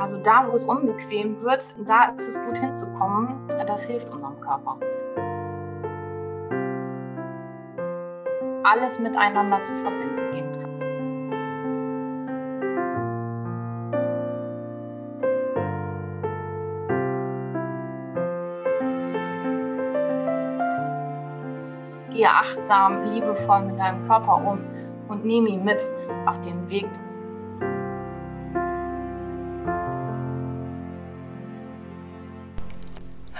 [0.00, 3.46] Also da, wo es unbequem wird, da ist es gut hinzukommen.
[3.66, 4.78] Das hilft unserem Körper.
[8.62, 10.10] Alles miteinander zu verbinden.
[22.10, 24.64] Gehe achtsam, liebevoll mit deinem Körper um
[25.08, 25.90] und nehme ihn mit
[26.24, 26.88] auf den Weg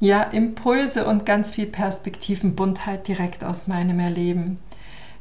[0.00, 4.58] ja, Impulse und ganz viel Perspektivenbuntheit direkt aus meinem Erleben.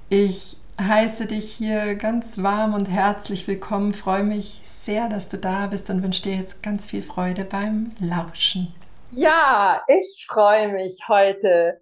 [0.09, 5.67] Ich heiße dich hier ganz warm und herzlich willkommen, freue mich sehr, dass du da
[5.67, 8.73] bist und wünsche dir jetzt ganz viel Freude beim Lauschen.
[9.11, 11.79] Ja, ich freue mich heute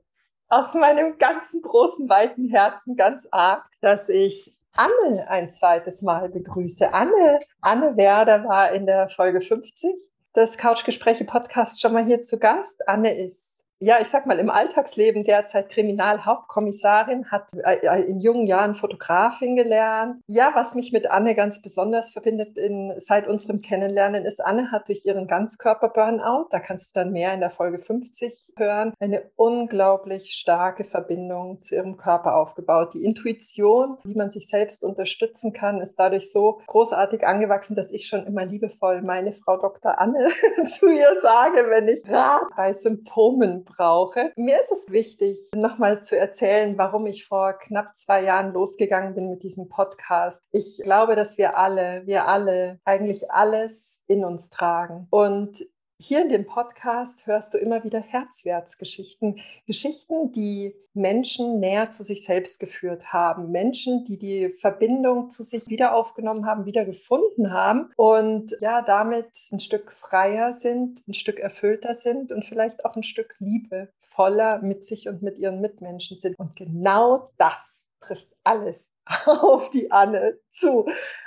[0.50, 6.94] aus meinem ganzen großen, weiten Herzen ganz arg, dass ich Anne ein zweites Mal begrüße.
[6.94, 12.40] Anne, Anne Werder war in der Folge 50 des Couchgespräche Podcast schon mal hier zu
[12.40, 12.88] Gast.
[12.88, 18.46] Anne ist ja, ich sag mal, im Alltagsleben derzeit Kriminalhauptkommissarin, hat äh, äh, in jungen
[18.46, 20.22] Jahren Fotografin gelernt.
[20.28, 24.88] Ja, was mich mit Anne ganz besonders verbindet in, seit unserem Kennenlernen ist, Anne hat
[24.88, 30.34] durch ihren Ganzkörper-Burnout, da kannst du dann mehr in der Folge 50 hören, eine unglaublich
[30.34, 32.94] starke Verbindung zu ihrem Körper aufgebaut.
[32.94, 38.06] Die Intuition, wie man sich selbst unterstützen kann, ist dadurch so großartig angewachsen, dass ich
[38.06, 39.98] schon immer liebevoll meine Frau Dr.
[39.98, 40.28] Anne
[40.68, 44.32] zu ihr sage, wenn ich Rat bei Symptomen brauche.
[44.36, 49.30] Mir ist es wichtig, nochmal zu erzählen, warum ich vor knapp zwei Jahren losgegangen bin
[49.30, 50.44] mit diesem Podcast.
[50.52, 55.08] Ich glaube, dass wir alle, wir alle eigentlich alles in uns tragen.
[55.10, 55.66] Und
[56.02, 62.26] hier in dem Podcast hörst du immer wieder Herzwertsgeschichten, Geschichten, die Menschen näher zu sich
[62.26, 67.92] selbst geführt haben, Menschen, die die Verbindung zu sich wieder aufgenommen haben, wieder gefunden haben
[67.96, 73.04] und ja, damit ein Stück freier sind, ein Stück erfüllter sind und vielleicht auch ein
[73.04, 76.38] Stück liebevoller mit sich und mit ihren Mitmenschen sind.
[76.40, 78.92] Und genau das trifft alles
[79.26, 80.86] auf die Anne zu.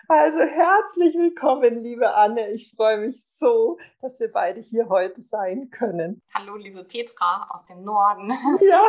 [0.09, 2.51] Also herzlich willkommen, liebe Anne.
[2.51, 6.23] Ich freue mich so, dass wir beide hier heute sein können.
[6.35, 8.33] Hallo, liebe Petra aus dem Norden.
[8.61, 8.81] Ja.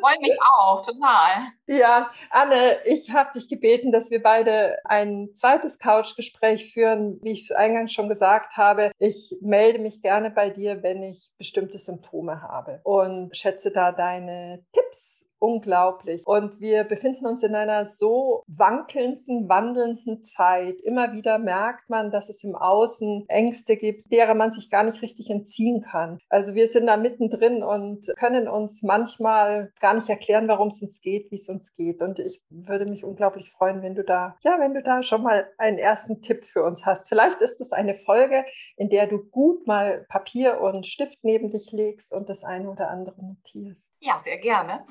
[0.00, 1.48] freue mich auch, total.
[1.66, 7.18] Ja, Anne, ich habe dich gebeten, dass wir beide ein zweites Couchgespräch führen.
[7.22, 11.78] Wie ich eingangs schon gesagt habe, ich melde mich gerne bei dir, wenn ich bestimmte
[11.78, 16.22] Symptome habe und schätze da deine Tipps unglaublich.
[16.26, 20.80] Und wir befinden uns in einer so wankelnden, wandelnden Zeit.
[20.80, 25.02] Immer wieder merkt man, dass es im Außen Ängste gibt, derer man sich gar nicht
[25.02, 26.18] richtig entziehen kann.
[26.28, 31.00] Also wir sind da mittendrin und können uns manchmal gar nicht erklären, warum es uns
[31.00, 32.02] geht, wie es uns geht.
[32.02, 35.48] Und ich würde mich unglaublich freuen, wenn du da, ja, wenn du da schon mal
[35.58, 37.08] einen ersten Tipp für uns hast.
[37.08, 38.44] Vielleicht ist es eine Folge,
[38.76, 42.90] in der du gut mal Papier und Stift neben dich legst und das eine oder
[42.90, 43.90] andere notierst.
[44.00, 44.84] Ja, sehr gerne.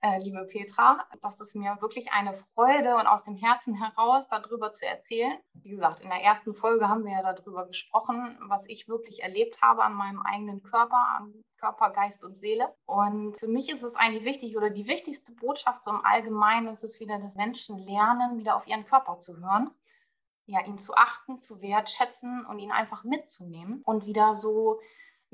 [0.00, 1.06] Äh, liebe Petra.
[1.22, 5.38] Das ist mir wirklich eine Freude und aus dem Herzen heraus darüber zu erzählen.
[5.54, 9.62] Wie gesagt, in der ersten Folge haben wir ja darüber gesprochen, was ich wirklich erlebt
[9.62, 12.74] habe an meinem eigenen Körper, an Körper, Geist und Seele.
[12.86, 16.84] Und für mich ist es eigentlich wichtig oder die wichtigste Botschaft so im Allgemeinen ist
[16.84, 19.70] es wieder, dass Menschen lernen, wieder auf ihren Körper zu hören
[20.46, 24.80] ja, ihn zu achten, zu wertschätzen und ihn einfach mitzunehmen und wieder so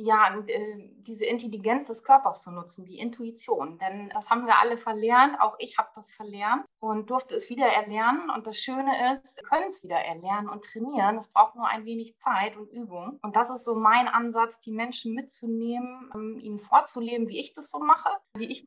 [0.02, 3.78] ja, äh, diese Intelligenz des Körpers zu nutzen, die Intuition.
[3.78, 7.66] Denn das haben wir alle verlernt, auch ich habe das verlernt und durfte es wieder
[7.66, 8.28] erlernen.
[8.30, 11.16] Und das Schöne ist, wir können es wieder erlernen und trainieren.
[11.16, 13.18] Es braucht nur ein wenig Zeit und Übung.
[13.22, 17.70] Und das ist so mein Ansatz, die Menschen mitzunehmen, um ihnen vorzuleben, wie ich das
[17.70, 18.66] so mache, wie ich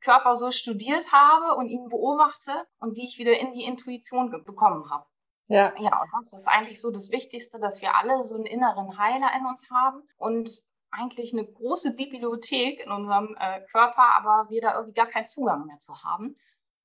[0.00, 4.88] Körper so studiert habe und ihn beobachte und wie ich wieder in die Intuition bekommen
[4.90, 5.06] habe.
[5.48, 5.72] Ja.
[5.78, 9.30] ja, und das ist eigentlich so das Wichtigste, dass wir alle so einen inneren Heiler
[9.38, 14.74] in uns haben und eigentlich eine große Bibliothek in unserem äh, Körper, aber wir da
[14.74, 16.36] irgendwie gar keinen Zugang mehr zu haben.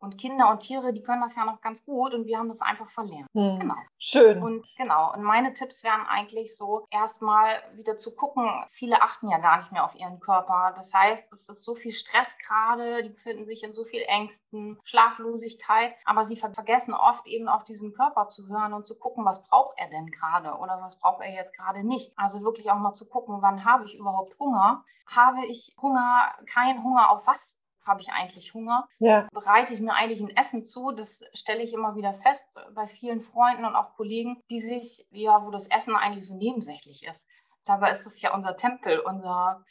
[0.03, 2.61] Und Kinder und Tiere, die können das ja noch ganz gut und wir haben das
[2.61, 3.29] einfach verlernt.
[3.33, 3.57] Hm.
[3.57, 3.75] Genau.
[3.97, 4.43] Schön.
[4.43, 9.37] Und genau, und meine Tipps wären eigentlich so, erstmal wieder zu gucken, viele achten ja
[9.37, 10.73] gar nicht mehr auf ihren Körper.
[10.75, 14.77] Das heißt, es ist so viel Stress gerade, die befinden sich in so viel Ängsten,
[14.83, 19.41] Schlaflosigkeit, aber sie vergessen oft eben auf diesen Körper zu hören und zu gucken, was
[19.45, 22.11] braucht er denn gerade oder was braucht er jetzt gerade nicht.
[22.17, 24.83] Also wirklich auch mal zu gucken, wann habe ich überhaupt Hunger?
[25.05, 28.87] Habe ich Hunger, kein Hunger auf was habe ich eigentlich Hunger?
[28.99, 29.27] Ja.
[29.31, 30.91] Bereite ich mir eigentlich ein Essen zu?
[30.91, 35.45] Das stelle ich immer wieder fest bei vielen Freunden und auch Kollegen, die sich, ja,
[35.45, 37.27] wo das Essen eigentlich so nebensächlich ist.
[37.65, 39.63] Dabei ist es ja unser Tempel, unser,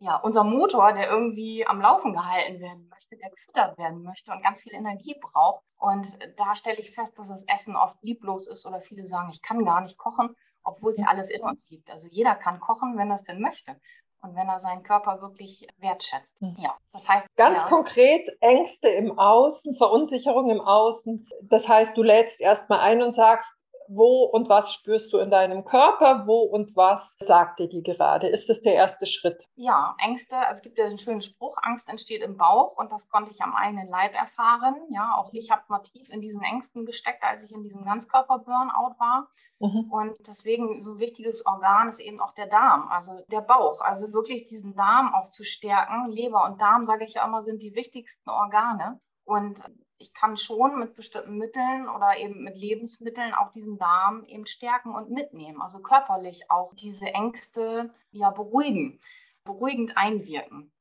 [0.00, 4.42] ja, unser Motor, der irgendwie am Laufen gehalten werden möchte, der gefüttert werden möchte und
[4.42, 5.64] ganz viel Energie braucht.
[5.78, 9.42] Und da stelle ich fest, dass das Essen oft lieblos ist oder viele sagen, ich
[9.42, 11.90] kann gar nicht kochen, obwohl es ja alles in uns liegt.
[11.90, 13.80] Also jeder kann kochen, wenn er es denn möchte
[14.28, 16.40] und wenn er seinen Körper wirklich wertschätzt.
[16.40, 16.56] Mhm.
[16.58, 17.26] Ja, das heißt.
[17.36, 21.26] Ganz ja, konkret Ängste im Außen, Verunsicherung im Außen.
[21.42, 23.52] Das heißt, du lädst erstmal ein und sagst,
[23.88, 28.28] wo und was spürst du in deinem Körper, wo und was sagt dir die gerade?
[28.28, 29.46] Ist das der erste Schritt?
[29.56, 33.08] Ja, Ängste, also es gibt ja einen schönen Spruch, Angst entsteht im Bauch und das
[33.08, 34.76] konnte ich am eigenen Leib erfahren.
[34.90, 38.98] Ja, auch ich habe mal tief in diesen Ängsten gesteckt, als ich in diesem Ganzkörper-Burnout
[38.98, 39.28] war.
[39.60, 39.90] Mhm.
[39.90, 43.80] Und deswegen so ein wichtiges Organ ist eben auch der Darm, also der Bauch.
[43.80, 46.10] Also wirklich diesen Darm auch zu stärken.
[46.10, 49.00] Leber und Darm, sage ich ja immer, sind die wichtigsten Organe.
[49.24, 49.60] Und
[49.98, 54.94] ich kann schon mit bestimmten Mitteln oder eben mit Lebensmitteln auch diesen Darm eben stärken
[54.94, 55.60] und mitnehmen.
[55.60, 59.00] Also körperlich auch diese Ängste ja beruhigen,
[59.44, 60.72] beruhigend einwirken.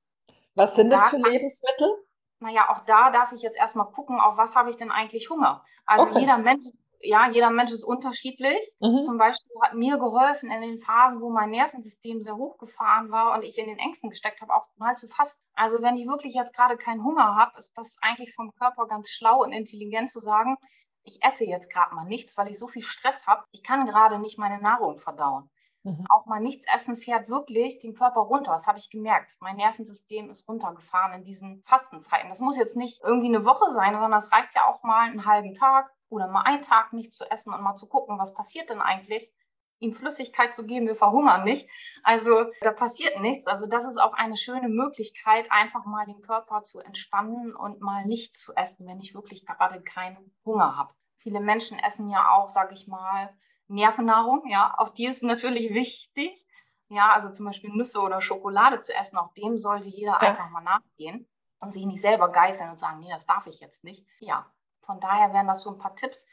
[0.56, 2.07] Was sind da das für Lebensmittel?
[2.40, 5.64] Naja, auch da darf ich jetzt erstmal gucken, auf was habe ich denn eigentlich Hunger.
[5.86, 6.20] Also okay.
[6.20, 6.68] jeder Mensch,
[7.00, 8.76] ja, jeder Mensch ist unterschiedlich.
[8.80, 9.02] Mhm.
[9.02, 13.44] Zum Beispiel hat mir geholfen in den Phasen, wo mein Nervensystem sehr hochgefahren war und
[13.44, 15.42] ich in den Ängsten gesteckt habe, auch mal zu fasten.
[15.56, 19.10] Also wenn ich wirklich jetzt gerade keinen Hunger habe, ist das eigentlich vom Körper ganz
[19.10, 20.58] schlau und intelligent zu sagen,
[21.04, 23.46] ich esse jetzt gerade mal nichts, weil ich so viel Stress habe.
[23.52, 25.50] Ich kann gerade nicht meine Nahrung verdauen.
[25.88, 26.06] Mhm.
[26.10, 28.52] Auch mal nichts essen fährt wirklich den Körper runter.
[28.52, 29.38] Das habe ich gemerkt.
[29.40, 32.30] Mein Nervensystem ist runtergefahren in diesen Fastenzeiten.
[32.30, 35.26] Das muss jetzt nicht irgendwie eine Woche sein, sondern es reicht ja auch mal einen
[35.26, 38.70] halben Tag oder mal einen Tag nicht zu essen und mal zu gucken, was passiert
[38.70, 39.34] denn eigentlich
[39.80, 41.70] ihm Flüssigkeit zu geben, wir verhungern nicht.
[42.04, 43.48] Also da passiert nichts.
[43.48, 48.06] Also das ist auch eine schöne Möglichkeit, einfach mal den Körper zu entspannen und mal
[48.06, 50.94] nichts zu essen, wenn ich wirklich gerade keinen Hunger habe.
[51.18, 53.34] Viele Menschen essen ja auch, sage ich mal,
[53.68, 56.46] Nervennahrung, ja, auch die ist natürlich wichtig.
[56.90, 60.20] Ja, also zum Beispiel Nüsse oder Schokolade zu essen, auch dem sollte jeder ja.
[60.20, 61.28] einfach mal nachgehen
[61.60, 64.06] und sich nicht selber geißeln und sagen, nee, das darf ich jetzt nicht.
[64.20, 64.50] Ja,
[64.82, 66.26] von daher wären das so ein paar Tipps.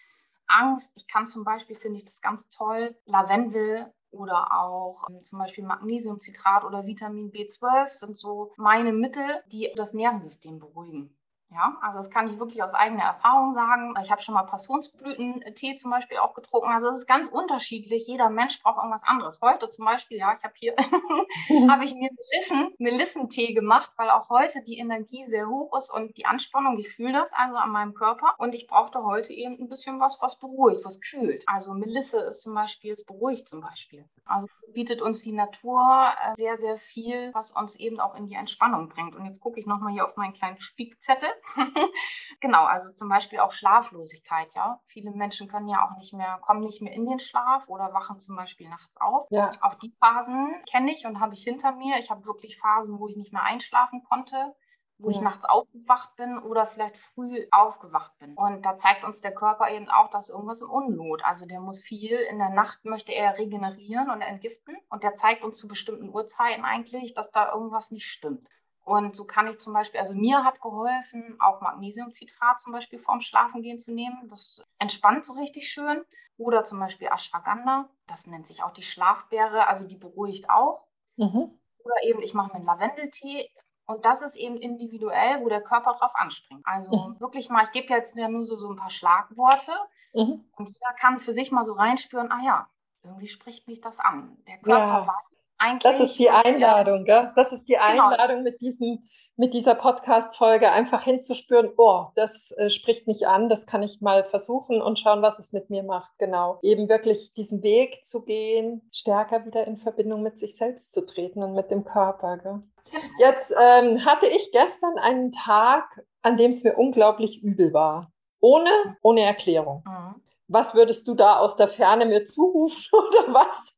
[0.47, 5.39] Angst, ich kann zum Beispiel, finde ich das ganz toll, Lavendel oder auch ähm, zum
[5.39, 11.17] Beispiel Magnesiumcitrat oder Vitamin B12 sind so meine Mittel, die das Nervensystem beruhigen.
[11.55, 13.95] Ja, also das kann ich wirklich aus eigener Erfahrung sagen.
[14.03, 16.73] Ich habe schon mal Passionsblütentee zum Beispiel auch getrunken.
[16.73, 18.09] Also es ist ganz unterschiedlich.
[18.09, 19.41] Jeder Mensch braucht irgendwas anderes.
[19.41, 20.75] Heute zum Beispiel, ja, ich habe hier,
[21.71, 26.17] habe ich mir Melissen, Melissentee gemacht, weil auch heute die Energie sehr hoch ist und
[26.17, 28.35] die Anspannung, ich fühle das also an meinem Körper.
[28.39, 31.45] Und ich brauchte heute eben ein bisschen was, was beruhigt, was kühlt.
[31.47, 34.05] Also Melisse ist zum Beispiel, es beruhigt zum Beispiel.
[34.25, 35.81] Also bietet uns die Natur
[36.21, 39.15] äh, sehr, sehr viel, was uns eben auch in die Entspannung bringt.
[39.15, 41.29] Und jetzt gucke ich nochmal hier auf meinen kleinen Spickzettel.
[42.41, 44.81] genau, also zum Beispiel auch Schlaflosigkeit, ja.
[44.87, 48.19] Viele Menschen können ja auch nicht mehr, kommen nicht mehr in den Schlaf oder wachen
[48.19, 49.27] zum Beispiel nachts auf.
[49.31, 49.51] Ja.
[49.61, 51.99] Auch die Phasen kenne ich und habe ich hinter mir.
[51.99, 54.55] Ich habe wirklich Phasen, wo ich nicht mehr einschlafen konnte
[54.99, 55.17] wo ja.
[55.17, 58.35] ich nachts aufgewacht bin oder vielleicht früh aufgewacht bin.
[58.35, 61.25] Und da zeigt uns der Körper eben auch, dass irgendwas im Unlot.
[61.25, 64.77] Also der muss viel, in der Nacht möchte er regenerieren und entgiften.
[64.89, 68.49] Und der zeigt uns zu bestimmten Uhrzeiten eigentlich, dass da irgendwas nicht stimmt.
[68.85, 73.21] Und so kann ich zum Beispiel, also mir hat geholfen, auch Magnesiumcitrat zum Beispiel vorm
[73.21, 74.29] Schlafengehen zu nehmen.
[74.29, 76.05] Das entspannt so richtig schön.
[76.37, 80.87] Oder zum Beispiel Ashwagandha, das nennt sich auch die Schlafbeere, also die beruhigt auch.
[81.17, 81.59] Mhm.
[81.79, 83.49] Oder eben, ich mache mir einen Lavendeltee.
[83.87, 86.63] Und das ist eben individuell, wo der Körper drauf anspringt.
[86.65, 87.21] Also mhm.
[87.21, 89.73] wirklich mal, ich gebe jetzt ja nur so, so ein paar Schlagworte.
[90.13, 90.45] Mhm.
[90.57, 92.69] Und jeder kann für sich mal so reinspüren, ah ja,
[93.03, 94.37] irgendwie spricht mich das an.
[94.49, 95.07] Der Körper ja.
[95.07, 95.34] weiß,
[95.65, 95.83] eigentlich.
[95.83, 97.33] Das ist die Einladung, gell?
[97.37, 97.85] Das ist die genau.
[97.85, 98.51] Einladung genau.
[98.51, 103.83] mit diesem, mit dieser Podcast-Folge einfach hinzuspüren, oh, das äh, spricht mich an, das kann
[103.83, 106.13] ich mal versuchen und schauen, was es mit mir macht.
[106.19, 106.59] Genau.
[106.63, 111.43] Eben wirklich diesen Weg zu gehen, stärker wieder in Verbindung mit sich selbst zu treten
[111.43, 112.37] und mit dem Körper.
[112.39, 112.63] Gell?
[112.91, 113.03] Genau.
[113.19, 118.13] Jetzt ähm, hatte ich gestern einen Tag, an dem es mir unglaublich übel war.
[118.41, 118.71] Ohne,
[119.03, 119.83] ohne Erklärung.
[119.87, 120.21] Mhm.
[120.47, 123.77] Was würdest du da aus der Ferne mir zurufen oder was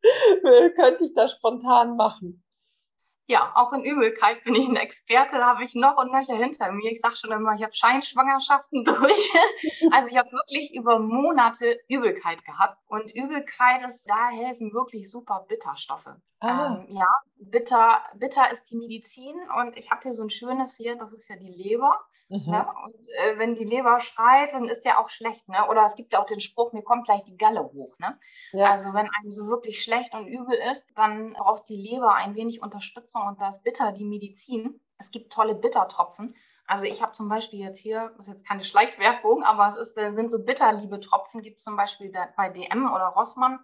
[0.74, 2.42] könnte ich da spontan machen?
[3.28, 6.70] Ja, auch in Übelkeit bin ich ein Experte, da habe ich noch und nöcher hinter
[6.70, 6.92] mir.
[6.92, 9.32] Ich sage schon immer, ich habe Scheinschwangerschaften durch.
[9.90, 12.78] also ich habe wirklich über Monate Übelkeit gehabt.
[12.86, 16.06] Und Übelkeit ist, da helfen wirklich super Bitterstoffe.
[16.38, 16.76] Ah.
[16.76, 20.96] Ähm, ja, bitter, bitter ist die Medizin und ich habe hier so ein schönes hier,
[20.96, 21.98] das ist ja die Leber.
[22.28, 22.50] Mhm.
[22.50, 22.66] Ne?
[22.84, 25.48] Und äh, wenn die Leber schreit, dann ist der auch schlecht.
[25.48, 25.68] Ne?
[25.70, 27.96] Oder es gibt ja auch den Spruch, mir kommt gleich die Galle hoch.
[27.98, 28.18] Ne?
[28.52, 28.66] Ja.
[28.66, 32.62] Also wenn einem so wirklich schlecht und übel ist, dann braucht die Leber ein wenig
[32.62, 34.80] Unterstützung und da ist bitter die Medizin.
[34.98, 36.34] Es gibt tolle Bittertropfen.
[36.66, 39.94] Also ich habe zum Beispiel jetzt hier, das ist jetzt keine Schleichwerbung, aber es ist,
[39.94, 43.60] sind so Bitterliebe-Tropfen, gibt es zum Beispiel bei DM oder Rossmann.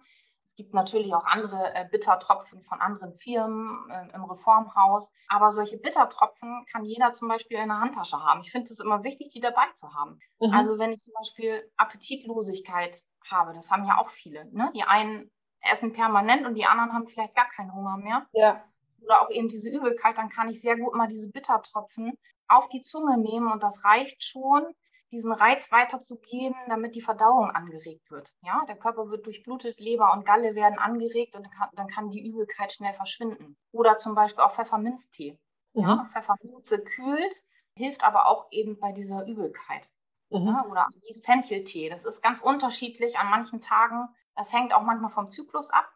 [0.53, 5.11] Es gibt natürlich auch andere äh, Bittertropfen von anderen Firmen äh, im Reformhaus.
[5.27, 8.41] Aber solche Bittertropfen kann jeder zum Beispiel in der Handtasche haben.
[8.41, 10.19] Ich finde es immer wichtig, die dabei zu haben.
[10.39, 10.53] Mhm.
[10.53, 14.45] Also wenn ich zum Beispiel Appetitlosigkeit habe, das haben ja auch viele.
[14.53, 14.71] Ne?
[14.75, 18.27] Die einen essen permanent und die anderen haben vielleicht gar keinen Hunger mehr.
[18.33, 18.63] Ja.
[19.01, 22.13] Oder auch eben diese Übelkeit, dann kann ich sehr gut mal diese Bittertropfen
[22.47, 24.67] auf die Zunge nehmen und das reicht schon,
[25.13, 28.33] diesen Reiz weiterzugeben, damit die Verdauung angeregt wird.
[28.41, 32.25] Ja, der Körper wird durchblutet, Leber und Galle werden angeregt und kann, dann kann die
[32.25, 33.55] Übelkeit schnell verschwinden.
[33.71, 35.37] Oder zum Beispiel auch Pfefferminztee.
[35.73, 35.81] Mhm.
[35.83, 37.43] Ja, Pfefferminze kühlt,
[37.77, 39.87] hilft aber auch eben bei dieser Übelkeit.
[40.31, 40.47] Mhm.
[40.47, 41.89] Ja, oder Anis-Fencheltee.
[41.89, 44.09] Das ist ganz unterschiedlich an manchen Tagen.
[44.35, 45.87] Das hängt auch manchmal vom Zyklus ab.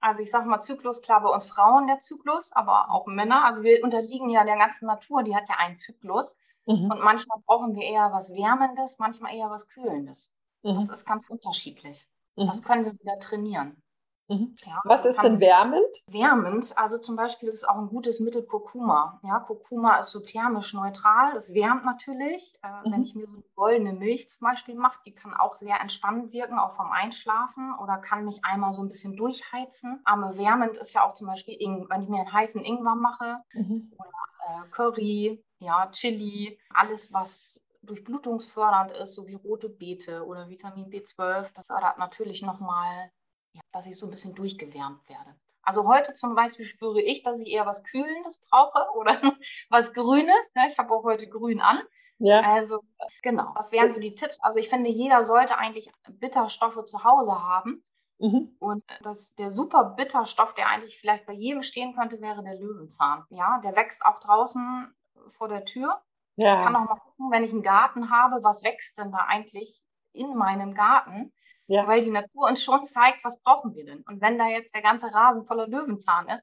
[0.00, 3.44] Also ich sage mal Zyklus, klar bei uns Frauen der Zyklus, aber auch Männer.
[3.44, 6.36] Also wir unterliegen ja der ganzen Natur, die hat ja einen Zyklus.
[6.66, 6.90] Mhm.
[6.90, 10.32] Und manchmal brauchen wir eher was Wärmendes, manchmal eher was Kühlendes.
[10.62, 10.76] Mhm.
[10.76, 12.06] Das ist ganz unterschiedlich.
[12.36, 12.46] Mhm.
[12.46, 13.82] Das können wir wieder trainieren.
[14.28, 14.54] Mhm.
[14.64, 15.84] Ja, was ist denn wärmend?
[16.06, 19.20] Wärmend, also zum Beispiel ist auch ein gutes Mittel Kurkuma.
[19.22, 22.54] Ja, Kurkuma ist so thermisch neutral, es wärmt natürlich.
[22.62, 23.04] Äh, wenn mhm.
[23.04, 26.58] ich mir so eine goldene Milch zum Beispiel mache, die kann auch sehr entspannend wirken,
[26.58, 30.00] auch vom Einschlafen oder kann mich einmal so ein bisschen durchheizen.
[30.04, 31.58] Aber wärmend ist ja auch zum Beispiel,
[31.90, 33.92] wenn ich mir einen heißen Ingwer mache mhm.
[33.98, 40.90] oder äh, Curry, ja, Chili, alles, was durchblutungsfördernd ist, so wie rote Beete oder Vitamin
[40.90, 43.10] B12, das fördert natürlich nochmal,
[43.52, 45.36] ja, dass ich so ein bisschen durchgewärmt werde.
[45.62, 49.18] Also heute zum Beispiel spüre ich, dass ich eher was Kühlendes brauche oder
[49.70, 50.52] was Grünes.
[50.54, 51.80] Ja, ich habe auch heute grün an.
[52.18, 52.40] Ja.
[52.40, 52.80] Also
[53.22, 54.38] genau, das wären so die Tipps.
[54.40, 57.82] Also ich finde, jeder sollte eigentlich Bitterstoffe zu Hause haben.
[58.18, 58.56] Mhm.
[58.60, 63.24] Und das, der super Bitterstoff, der eigentlich vielleicht bei jedem stehen könnte, wäre der Löwenzahn.
[63.30, 64.94] Ja, der wächst auch draußen
[65.30, 66.00] vor der Tür.
[66.36, 66.58] Ja.
[66.58, 69.82] Ich kann auch mal gucken, wenn ich einen Garten habe, was wächst denn da eigentlich
[70.12, 71.32] in meinem Garten?
[71.66, 71.86] Ja.
[71.86, 74.02] Weil die Natur uns schon zeigt, was brauchen wir denn?
[74.06, 76.42] Und wenn da jetzt der ganze Rasen voller Löwenzahn ist,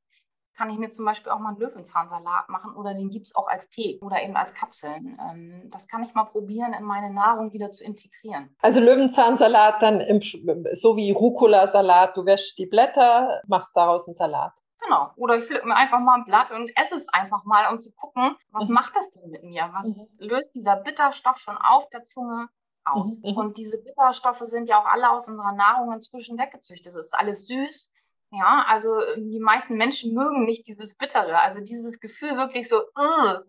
[0.57, 3.47] kann ich mir zum Beispiel auch mal einen Löwenzahnsalat machen oder den gibt es auch
[3.47, 5.17] als Tee oder eben als Kapseln.
[5.19, 8.55] Ähm, das kann ich mal probieren, in meine Nahrung wieder zu integrieren.
[8.61, 10.21] Also Löwenzahnsalat dann im,
[10.73, 14.53] so wie Rucola-Salat, du wäschst die Blätter, machst daraus einen Salat.
[14.81, 15.11] Genau.
[15.15, 17.93] Oder ich pflücke mir einfach mal ein Blatt und esse es einfach mal, um zu
[17.93, 18.75] gucken, was mhm.
[18.75, 19.69] macht das denn mit mir?
[19.73, 20.07] Was mhm.
[20.17, 22.49] löst dieser Bitterstoff schon auf der Zunge
[22.83, 23.19] aus?
[23.21, 23.31] Mhm.
[23.31, 23.37] mhm.
[23.37, 26.87] Und diese Bitterstoffe sind ja auch alle aus unserer Nahrung inzwischen weggezüchtet.
[26.87, 27.93] Es ist alles süß.
[28.31, 33.39] Ja, also die meisten Menschen mögen nicht dieses Bittere, also dieses Gefühl wirklich so, uh,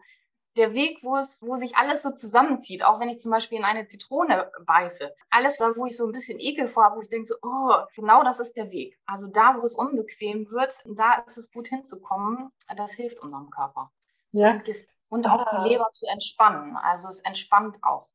[0.56, 3.64] der Weg, wo es, wo sich alles so zusammenzieht, auch wenn ich zum Beispiel in
[3.64, 5.14] eine Zitrone beiße.
[5.30, 8.22] Alles, wo ich so ein bisschen Ekel vor habe, wo ich denke so, oh, genau
[8.22, 8.98] das ist der Weg.
[9.06, 12.50] Also da, wo es unbequem wird, da ist es gut hinzukommen.
[12.76, 13.90] Das hilft unserem Körper.
[14.32, 14.60] Ja.
[15.08, 15.64] Und auch die ah.
[15.64, 16.76] Leber zu entspannen.
[16.76, 18.08] Also es entspannt auch.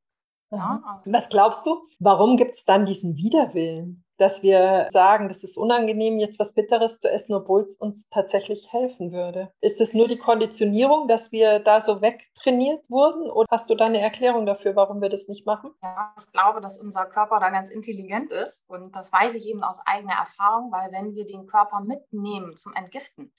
[0.50, 1.88] Ja, also Was glaubst du?
[2.00, 4.06] Warum gibt es dann diesen Widerwillen?
[4.18, 8.72] Dass wir sagen, das ist unangenehm, jetzt was Bitteres zu essen, obwohl es uns tatsächlich
[8.72, 9.52] helfen würde.
[9.62, 13.30] Ist es nur die Konditionierung, dass wir da so wegtrainiert wurden?
[13.30, 15.72] Oder hast du da eine Erklärung dafür, warum wir das nicht machen?
[15.84, 18.64] Ja, ich glaube, dass unser Körper da ganz intelligent ist.
[18.68, 22.74] Und das weiß ich eben aus eigener Erfahrung, weil wenn wir den Körper mitnehmen zum
[22.74, 23.32] Entgiften,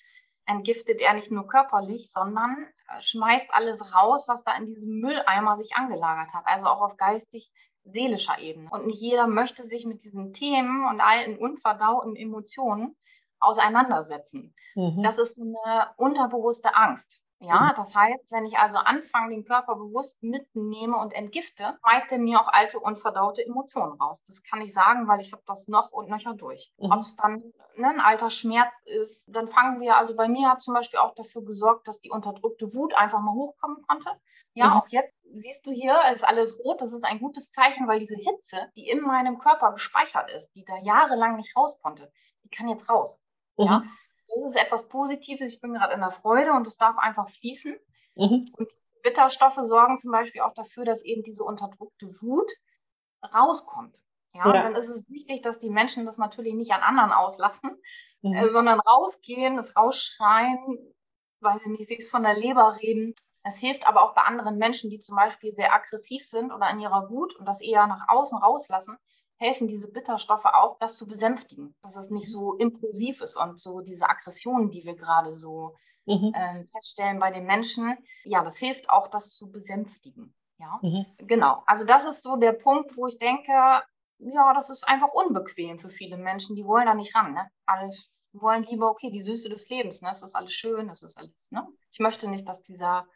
[0.48, 5.58] entgiftet er nicht nur körperlich, sondern äh, schmeißt alles raus, was da in diesem Mülleimer
[5.58, 6.44] sich angelagert hat.
[6.46, 7.52] Also auch auf geistig
[7.90, 8.68] seelischer Ebene.
[8.70, 12.96] Und nicht jeder möchte sich mit diesen Themen und allen unverdauten Emotionen
[13.40, 14.54] auseinandersetzen.
[14.74, 15.02] Mhm.
[15.02, 17.22] Das ist eine unterbewusste Angst.
[17.40, 17.72] Ja, mhm.
[17.76, 22.40] das heißt, wenn ich also anfange, den Körper bewusst mitnehme und entgifte, weist er mir
[22.40, 24.22] auch alte unverdaute Emotionen raus.
[24.26, 26.72] Das kann ich sagen, weil ich habe das noch und nöcher durch.
[26.78, 26.90] Mhm.
[26.90, 30.60] Ob es dann ne, ein alter Schmerz ist, dann fangen wir, also bei mir hat
[30.60, 34.10] zum Beispiel auch dafür gesorgt, dass die unterdrückte Wut einfach mal hochkommen konnte.
[34.54, 34.72] Ja, mhm.
[34.72, 36.80] auch jetzt siehst du hier, ist alles rot.
[36.80, 40.64] Das ist ein gutes Zeichen, weil diese Hitze, die in meinem Körper gespeichert ist, die
[40.64, 42.10] da jahrelang nicht raus konnte,
[42.44, 43.20] die kann jetzt raus.
[43.56, 43.66] Mhm.
[43.66, 43.84] Ja,
[44.28, 45.54] das ist etwas Positives.
[45.54, 47.76] Ich bin gerade in der Freude und es darf einfach fließen.
[48.16, 48.52] Mhm.
[48.56, 48.68] Und
[49.02, 52.50] Bitterstoffe sorgen zum Beispiel auch dafür, dass eben diese unterdrückte Wut
[53.34, 54.00] rauskommt.
[54.34, 54.62] Ja, ja.
[54.62, 57.80] dann ist es wichtig, dass die Menschen das natürlich nicht an anderen auslassen,
[58.22, 58.34] mhm.
[58.34, 60.94] äh, sondern rausgehen, es rausschreien,
[61.40, 63.14] weiß ich nicht, sich von der Leber reden.
[63.42, 66.80] Es hilft aber auch bei anderen Menschen, die zum Beispiel sehr aggressiv sind oder in
[66.80, 68.96] ihrer Wut und das eher nach außen rauslassen,
[69.36, 73.80] helfen diese Bitterstoffe auch, das zu besänftigen, dass es nicht so impulsiv ist und so
[73.80, 75.76] diese Aggressionen, die wir gerade so
[76.06, 76.32] mhm.
[76.34, 80.34] äh, feststellen bei den Menschen, ja, das hilft auch, das zu besänftigen.
[80.58, 81.06] Ja, mhm.
[81.18, 81.62] genau.
[81.66, 85.90] Also das ist so der Punkt, wo ich denke, ja, das ist einfach unbequem für
[85.90, 86.56] viele Menschen.
[86.56, 87.32] Die wollen da nicht ran.
[87.32, 87.48] Ne?
[87.64, 90.02] Alles wollen lieber, okay, die Süße des Lebens.
[90.02, 90.08] Ne?
[90.10, 91.50] Es ist alles schön, es ist alles.
[91.50, 91.66] Ne?
[91.90, 93.06] Ich möchte nicht, dass dieser,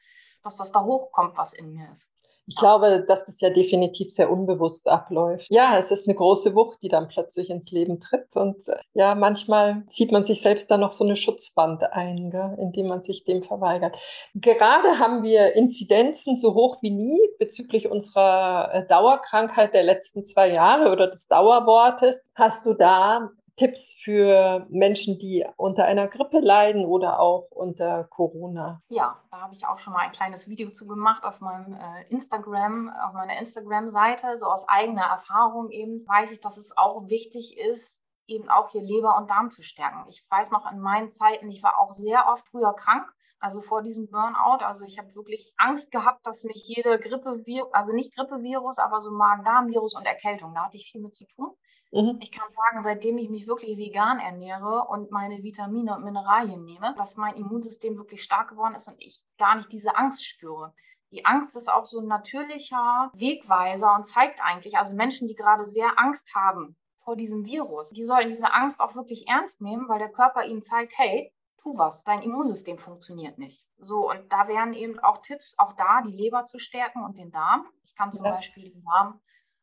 [0.42, 2.10] dass das da hochkommt, was in mir ist.
[2.46, 5.46] Ich glaube, dass das ja definitiv sehr unbewusst abläuft.
[5.48, 8.34] Ja, es ist eine große Wucht, die dann plötzlich ins Leben tritt.
[8.34, 12.56] Und äh, ja, manchmal zieht man sich selbst da noch so eine Schutzwand ein, gell,
[12.58, 13.96] indem man sich dem verweigert.
[14.34, 20.50] Gerade haben wir Inzidenzen so hoch wie nie bezüglich unserer äh, Dauerkrankheit der letzten zwei
[20.50, 22.24] Jahre oder des Dauerwortes.
[22.34, 28.80] Hast du da Tipps für Menschen, die unter einer Grippe leiden oder auch unter Corona?
[28.88, 32.08] Ja, da habe ich auch schon mal ein kleines Video zu gemacht auf meinem äh,
[32.08, 34.38] Instagram, auf meiner Instagram-Seite.
[34.38, 38.82] So aus eigener Erfahrung eben weiß ich, dass es auch wichtig ist, eben auch hier
[38.82, 40.04] Leber und Darm zu stärken.
[40.08, 43.06] Ich weiß noch in meinen Zeiten, ich war auch sehr oft früher krank.
[43.38, 44.64] Also vor diesem Burnout.
[44.64, 49.10] Also ich habe wirklich Angst gehabt, dass mich jede Grippevirus, also nicht Grippevirus, aber so
[49.10, 51.50] Magen-Darm-Virus und Erkältung, da hatte ich viel mit zu tun.
[51.92, 52.18] Mhm.
[52.22, 56.94] Ich kann sagen, seitdem ich mich wirklich vegan ernähre und meine Vitamine und Mineralien nehme,
[56.96, 60.74] dass mein Immunsystem wirklich stark geworden ist und ich gar nicht diese Angst spüre.
[61.10, 65.66] Die Angst ist auch so ein natürlicher Wegweiser und zeigt eigentlich, also Menschen, die gerade
[65.66, 69.98] sehr Angst haben vor diesem Virus, die sollen diese Angst auch wirklich ernst nehmen, weil
[69.98, 71.30] der Körper ihnen zeigt, hey,
[71.62, 73.66] tu was, dein Immunsystem funktioniert nicht.
[73.78, 77.30] So, und da wären eben auch Tipps, auch da die Leber zu stärken und den
[77.30, 77.66] Darm.
[77.84, 78.32] Ich kann zum ja.
[78.32, 79.20] Beispiel den Darm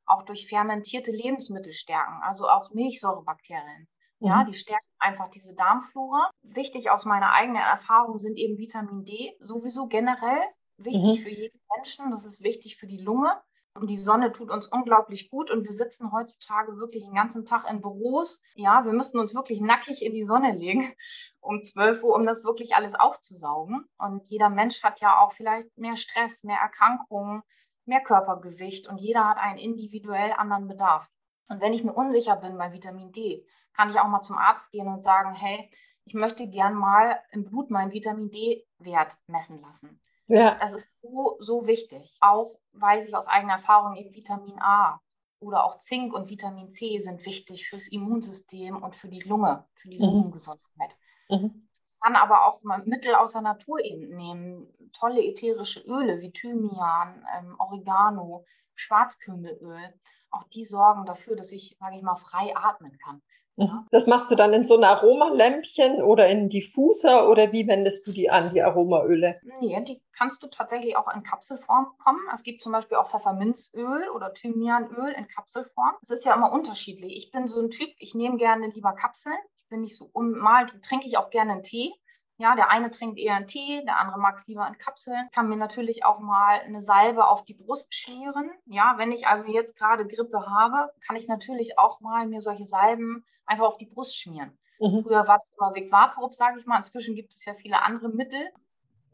[0.10, 3.88] auch durch fermentierte Lebensmittel stärken, also auch Milchsäurebakterien.
[4.20, 4.28] Mhm.
[4.28, 6.30] Ja, die stärken einfach diese Darmflora.
[6.42, 10.42] Wichtig aus meiner eigenen Erfahrung sind eben Vitamin D, sowieso generell
[10.78, 11.24] wichtig mhm.
[11.24, 12.12] für jeden Menschen.
[12.12, 13.40] Das ist wichtig für die Lunge.
[13.76, 17.70] Und die Sonne tut uns unglaublich gut und wir sitzen heutzutage wirklich den ganzen Tag
[17.70, 18.42] in Büros.
[18.56, 20.92] Ja, wir müssten uns wirklich nackig in die Sonne legen
[21.40, 23.86] um 12 Uhr, um das wirklich alles aufzusaugen.
[23.98, 27.44] Und jeder Mensch hat ja auch vielleicht mehr Stress, mehr Erkrankungen,
[27.90, 31.10] mehr Körpergewicht und jeder hat einen individuell anderen Bedarf.
[31.50, 34.72] Und wenn ich mir unsicher bin bei Vitamin D, kann ich auch mal zum Arzt
[34.72, 35.70] gehen und sagen, hey,
[36.06, 40.02] ich möchte gern mal im Blut meinen Vitamin D-Wert messen lassen.
[40.28, 40.56] Ja.
[40.60, 42.18] Das ist so, so wichtig.
[42.22, 45.02] Auch weiß ich aus eigener Erfahrung eben Vitamin A
[45.40, 49.90] oder auch Zink und Vitamin C sind wichtig fürs Immunsystem und für die Lunge, für
[49.90, 50.06] die mhm.
[50.06, 50.98] Lungengesundheit.
[51.30, 51.69] Mhm
[52.02, 54.68] kann aber auch Mittel aus der Natur eben nehmen.
[54.94, 59.94] Tolle ätherische Öle wie Thymian, ähm, Oregano, Schwarzkümmelöl.
[60.32, 63.22] Auch die sorgen dafür, dass ich, sage ich mal, frei atmen kann.
[63.60, 63.86] Ja?
[63.92, 68.12] Das machst du dann in so ein Aromalämpchen oder in Diffuser oder wie wendest du
[68.14, 69.40] die an, die Aromaöle?
[69.60, 72.22] Nee, die kannst du tatsächlich auch in Kapselform bekommen.
[72.34, 75.96] Es gibt zum Beispiel auch Pfefferminzöl oder Thymianöl in Kapselform.
[76.02, 77.18] Es ist ja immer unterschiedlich.
[77.18, 79.38] Ich bin so ein Typ, ich nehme gerne lieber Kapseln
[79.70, 81.94] bin ich so ummal, trinke ich auch gerne einen Tee.
[82.38, 85.28] Ja, der eine trinkt eher einen Tee, der andere mag es lieber in Kapseln.
[85.34, 88.50] Kann mir natürlich auch mal eine Salbe auf die Brust schmieren.
[88.66, 92.64] Ja, wenn ich also jetzt gerade Grippe habe, kann ich natürlich auch mal mir solche
[92.64, 94.58] Salben einfach auf die Brust schmieren.
[94.80, 95.04] Mhm.
[95.04, 96.78] Früher war es immer Vegvaporub, sage ich mal.
[96.78, 98.40] Inzwischen gibt es ja viele andere Mittel.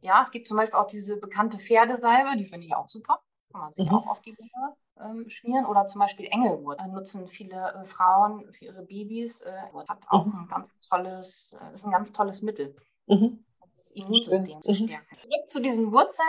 [0.01, 3.21] Ja, es gibt zum Beispiel auch diese bekannte Pferdesalbe, die finde ich auch super.
[3.51, 3.95] Kann man sich mhm.
[3.95, 8.51] auch auf die Lunge ähm, schmieren oder zum Beispiel Engelwurz äh, nutzen viele äh, Frauen
[8.51, 9.41] für ihre Babys.
[9.41, 10.39] Äh, hat auch mhm.
[10.41, 12.75] ein ganz tolles, äh, ist ein ganz tolles Mittel.
[13.07, 13.43] Mhm.
[13.77, 14.87] Das Immunsystem zu mhm.
[14.87, 15.15] stärken.
[15.15, 16.27] Zurück zu diesen Wurzeln.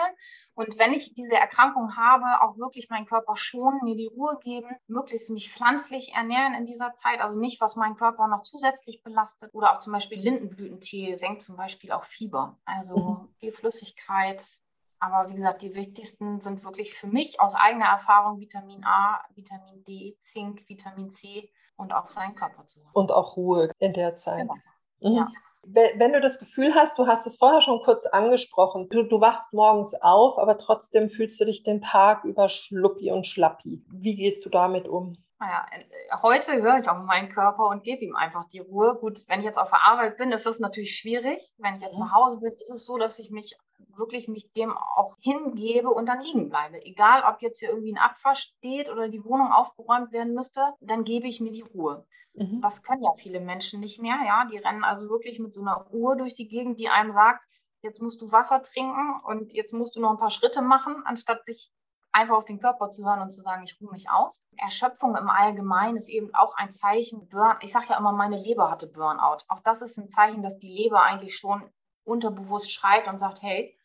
[0.55, 4.71] Und wenn ich diese Erkrankung habe, auch wirklich meinen Körper schonen, mir die Ruhe geben,
[4.87, 9.55] möglichst mich pflanzlich ernähren in dieser Zeit, also nicht, was meinen Körper noch zusätzlich belastet.
[9.55, 12.59] Oder auch zum Beispiel Lindenblütentee senkt zum Beispiel auch Fieber.
[12.65, 13.35] Also mhm.
[13.39, 14.61] viel Flüssigkeit,
[14.99, 19.85] aber wie gesagt, die wichtigsten sind wirklich für mich aus eigener Erfahrung Vitamin A, Vitamin
[19.85, 22.91] D, Zink, Vitamin C und auch seinen Körper zu haben.
[22.93, 24.41] Und auch Ruhe in der Zeit.
[24.41, 24.55] Genau.
[25.01, 25.17] Mhm.
[25.17, 25.29] Ja.
[25.69, 29.53] Wenn du das Gefühl hast, du hast es vorher schon kurz angesprochen, du, du wachst
[29.53, 33.85] morgens auf, aber trotzdem fühlst du dich den Tag über schluppi und schlappi.
[33.91, 35.17] Wie gehst du damit um?
[35.39, 35.85] Naja, äh,
[36.23, 38.97] heute höre ich auf meinen Körper und gebe ihm einfach die Ruhe.
[38.99, 41.53] Gut, wenn ich jetzt auf der Arbeit bin, ist das natürlich schwierig.
[41.59, 42.05] Wenn ich jetzt mhm.
[42.05, 43.57] zu Hause bin, ist es so, dass ich mich
[43.97, 46.85] wirklich mich dem auch hingebe und dann liegen bleibe.
[46.85, 51.05] Egal, ob jetzt hier irgendwie ein Abwasch steht oder die Wohnung aufgeräumt werden müsste, dann
[51.05, 52.07] gebe ich mir die Ruhe.
[52.35, 52.61] Mhm.
[52.61, 54.47] Das können ja viele Menschen nicht mehr, ja.
[54.51, 57.45] Die rennen also wirklich mit so einer Uhr durch die Gegend, die einem sagt,
[57.83, 61.45] jetzt musst du Wasser trinken und jetzt musst du noch ein paar Schritte machen, anstatt
[61.45, 61.71] sich
[62.17, 64.47] einfach auf den Körper zu hören und zu sagen, ich ruhe mich aus.
[64.57, 67.29] Erschöpfung im Allgemeinen ist eben auch ein Zeichen.
[67.29, 69.45] Burn ich sage ja immer, meine Leber hatte Burnout.
[69.49, 71.71] Auch das ist ein Zeichen, dass die Leber eigentlich schon
[72.05, 73.77] unterbewusst schreit und sagt, hey,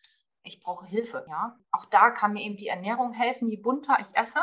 [0.44, 1.26] ich brauche Hilfe.
[1.28, 3.50] Ja, auch da kann mir eben die Ernährung helfen.
[3.50, 4.40] Je bunter ich esse,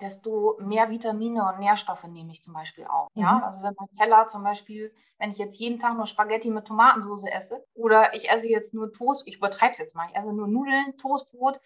[0.00, 3.08] desto mehr Vitamine und Nährstoffe nehme ich zum Beispiel auch.
[3.14, 3.44] Ja, mhm.
[3.44, 7.26] also wenn mein Teller zum Beispiel, wenn ich jetzt jeden Tag nur Spaghetti mit Tomatensauce
[7.30, 10.48] esse oder ich esse jetzt nur Toast, ich übertreibe es jetzt mal, ich esse nur
[10.48, 11.60] Nudeln, Toastbrot,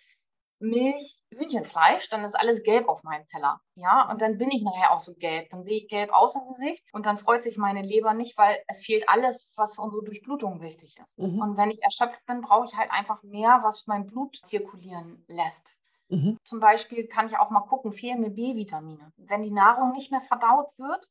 [0.63, 3.61] Milch, Hühnchenfleisch, dann ist alles gelb auf meinem Teller.
[3.75, 5.51] Ja, und dann bin ich nachher auch so gelb.
[5.51, 8.57] Dann sehe ich gelb aus im Gesicht und dann freut sich meine Leber nicht, weil
[8.69, 11.19] es fehlt alles, was für unsere Durchblutung wichtig ist.
[11.19, 11.41] Mhm.
[11.41, 15.77] Und wenn ich erschöpft bin, brauche ich halt einfach mehr, was mein Blut zirkulieren lässt.
[16.09, 16.39] Mhm.
[16.45, 19.13] Zum Beispiel kann ich auch mal gucken, fehlen mir B-Vitamine.
[19.17, 21.11] Wenn die Nahrung nicht mehr verdaut wird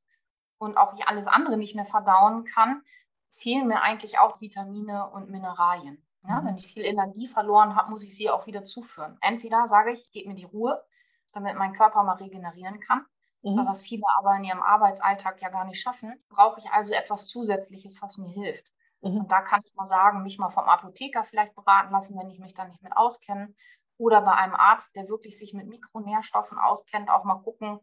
[0.60, 2.82] und auch ich alles andere nicht mehr verdauen kann,
[3.30, 6.06] fehlen mir eigentlich auch Vitamine und Mineralien.
[6.28, 6.48] Ja, mhm.
[6.48, 9.18] wenn ich viel Energie verloren habe, muss ich sie auch wieder zuführen.
[9.22, 10.84] Entweder sage ich, gebe mir die Ruhe,
[11.32, 13.06] damit mein Körper mal regenerieren kann.
[13.42, 13.66] Mhm.
[13.66, 18.02] Was viele aber in ihrem Arbeitsalltag ja gar nicht schaffen, brauche ich also etwas Zusätzliches,
[18.02, 18.72] was mir hilft.
[19.02, 19.22] Mhm.
[19.22, 22.40] Und da kann ich mal sagen, mich mal vom Apotheker vielleicht beraten lassen, wenn ich
[22.40, 23.54] mich da nicht mit auskenne.
[23.98, 27.80] Oder bei einem Arzt, der wirklich sich mit Mikronährstoffen auskennt, auch mal gucken,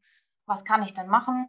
[0.46, 1.48] was kann ich denn machen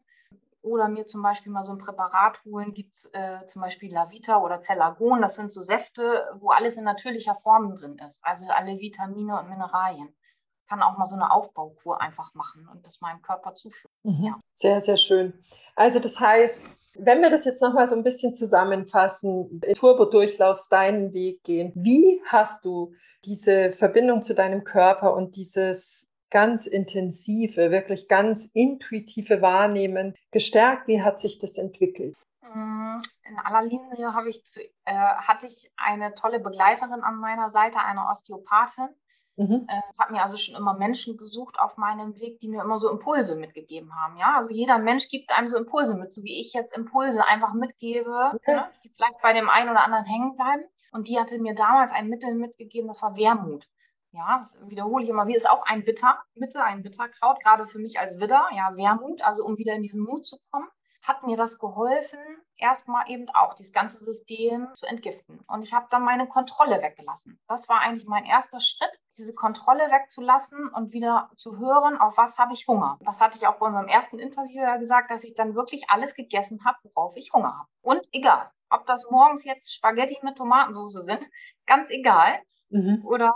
[0.61, 2.73] oder mir zum Beispiel mal so ein Präparat holen.
[2.73, 5.21] Gibt es äh, zum Beispiel Lavita oder Cellagon.
[5.21, 8.23] Das sind so Säfte, wo alles in natürlicher Form drin ist.
[8.23, 10.15] Also alle Vitamine und Mineralien.
[10.67, 13.91] Kann auch mal so eine Aufbaukur einfach machen und das meinem Körper zuführen.
[14.03, 14.25] Mhm.
[14.25, 14.39] Ja.
[14.51, 15.33] Sehr, sehr schön.
[15.75, 16.59] Also das heißt,
[16.95, 22.65] wenn wir das jetzt nochmal so ein bisschen zusammenfassen, Turbo-Durchlauf, deinen Weg gehen, wie hast
[22.65, 22.93] du
[23.25, 30.87] diese Verbindung zu deinem Körper und dieses ganz intensive, wirklich ganz intuitive Wahrnehmen gestärkt?
[30.87, 32.15] Wie hat sich das entwickelt?
[32.41, 37.51] Mm, in aller Linie habe ich zu, äh, hatte ich eine tolle Begleiterin an meiner
[37.51, 38.89] Seite, eine Osteopathin.
[39.37, 39.67] Mhm.
[39.69, 42.89] Äh, habe mir also schon immer Menschen gesucht auf meinem Weg, die mir immer so
[42.89, 44.17] Impulse mitgegeben haben.
[44.17, 47.53] Ja, also jeder Mensch gibt einem so Impulse mit, so wie ich jetzt Impulse einfach
[47.53, 48.55] mitgebe, okay.
[48.55, 50.63] ne, die vielleicht bei dem einen oder anderen hängen bleiben.
[50.91, 53.69] Und die hatte mir damals ein Mittel mitgegeben, das war Wermut.
[54.11, 57.99] Ja, das wiederhole ich immer wie ist auch ein Bittermittel, ein Bitterkraut, gerade für mich
[57.99, 60.67] als Widder, ja, Wermut, also um wieder in diesen Mut zu kommen,
[61.03, 62.19] hat mir das geholfen,
[62.57, 65.39] erstmal eben auch dieses ganze System zu entgiften.
[65.47, 67.39] Und ich habe dann meine Kontrolle weggelassen.
[67.47, 72.37] Das war eigentlich mein erster Schritt, diese Kontrolle wegzulassen und wieder zu hören, auf was
[72.37, 72.97] habe ich Hunger.
[73.01, 76.15] Das hatte ich auch bei unserem ersten Interview ja gesagt, dass ich dann wirklich alles
[76.15, 77.69] gegessen habe, worauf ich Hunger habe.
[77.81, 81.25] Und egal, ob das morgens jetzt Spaghetti mit Tomatensauce sind,
[81.65, 82.39] ganz egal.
[82.69, 83.01] Mhm.
[83.03, 83.33] Oder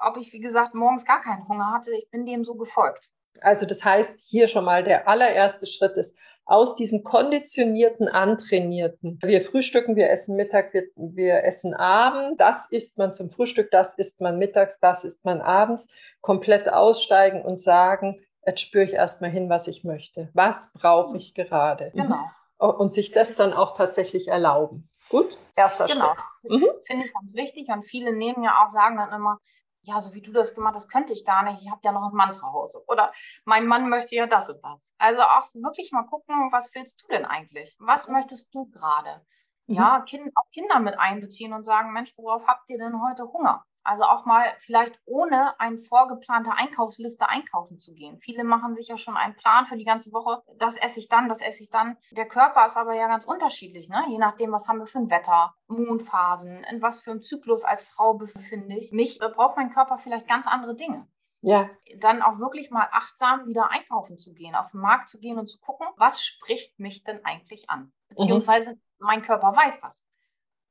[0.00, 1.92] ob ich, wie gesagt, morgens gar keinen Hunger hatte.
[1.92, 3.10] Ich bin dem so gefolgt.
[3.40, 9.40] Also das heißt, hier schon mal der allererste Schritt ist, aus diesem konditionierten, antrainierten, wir
[9.40, 14.20] frühstücken, wir essen Mittag, wir, wir essen Abend, das isst man zum Frühstück, das isst
[14.20, 15.88] man mittags, das isst man abends,
[16.20, 20.28] komplett aussteigen und sagen, jetzt spüre ich erstmal hin, was ich möchte.
[20.34, 21.92] Was brauche ich gerade?
[21.94, 22.24] Genau.
[22.58, 24.88] Und sich das dann auch tatsächlich erlauben.
[25.08, 26.14] Gut, erster genau.
[26.42, 26.52] Schritt.
[26.52, 26.66] Mhm.
[26.84, 27.68] Finde ich ganz wichtig.
[27.68, 29.38] Und viele nehmen ja auch, sagen dann immer,
[29.84, 31.62] ja, so wie du das gemacht hast, könnte ich gar nicht.
[31.62, 32.82] Ich habe ja noch einen Mann zu Hause.
[32.88, 33.12] Oder
[33.44, 34.80] mein Mann möchte ja das und das.
[34.98, 37.76] Also auch wirklich mal gucken, was willst du denn eigentlich?
[37.80, 39.24] Was möchtest du gerade?
[39.66, 39.74] Mhm.
[39.74, 43.64] Ja, kind, auch Kinder mit einbeziehen und sagen, Mensch, worauf habt ihr denn heute Hunger?
[43.84, 48.18] Also auch mal vielleicht ohne eine vorgeplante Einkaufsliste einkaufen zu gehen.
[48.18, 50.42] Viele machen sich ja schon einen Plan für die ganze Woche.
[50.58, 51.98] Das esse ich dann, das esse ich dann.
[52.10, 54.02] Der Körper ist aber ja ganz unterschiedlich, ne?
[54.08, 57.82] je nachdem, was haben wir für ein Wetter, Mondphasen, in was für einem Zyklus als
[57.82, 61.06] Frau befinde ich mich, da braucht mein Körper vielleicht ganz andere Dinge.
[61.42, 61.68] Ja.
[61.98, 65.46] Dann auch wirklich mal achtsam wieder einkaufen zu gehen, auf den Markt zu gehen und
[65.46, 67.80] zu gucken, was spricht mich denn eigentlich an?
[67.82, 67.92] Mhm.
[68.08, 68.80] Beziehungsweise mhm.
[68.98, 70.02] mein Körper weiß das.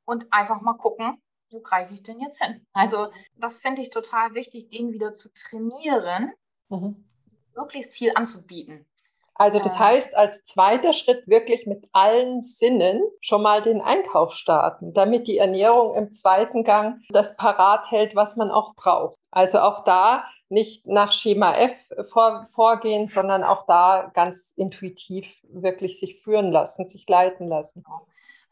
[0.04, 1.22] Und einfach mal gucken,
[1.54, 2.66] wo greife ich denn jetzt hin?
[2.74, 6.34] Also das finde ich total wichtig, den wieder zu trainieren,
[6.70, 7.06] mhm.
[7.56, 8.86] möglichst viel anzubieten.
[9.36, 14.94] Also das heißt, als zweiter Schritt wirklich mit allen Sinnen schon mal den Einkauf starten,
[14.94, 19.16] damit die Ernährung im zweiten Gang das parat hält, was man auch braucht.
[19.32, 26.00] Also auch da nicht nach Schema F vor, vorgehen, sondern auch da ganz intuitiv wirklich
[26.00, 27.84] sich führen lassen, sich leiten lassen.